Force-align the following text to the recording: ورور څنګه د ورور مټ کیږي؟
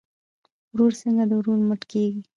ورور 0.73 0.91
څنګه 1.01 1.23
د 1.29 1.31
ورور 1.39 1.59
مټ 1.69 1.81
کیږي؟ 1.91 2.21